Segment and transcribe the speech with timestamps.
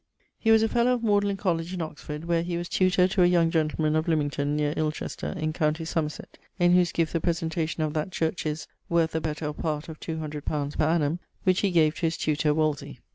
[0.39, 3.27] He was a fellowe of Magdalen Colledge in Oxford, where he was tutor to a
[3.27, 5.75] young gentleman of Limmington, near Ilchester, in com.
[5.75, 9.99] Somerset, in whose guift the presentation of that church is, worth the better part of
[9.99, 10.73] 200 li.
[10.75, 12.99] per annum, which he gave to his tutor, Wolsey.